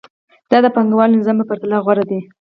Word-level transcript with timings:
دا 0.51 0.57
د 0.63 0.67
پانګوال 0.75 1.09
نظام 1.19 1.37
په 1.39 1.45
پرتله 1.49 1.77
غوره 1.85 2.03
دی 2.09 2.19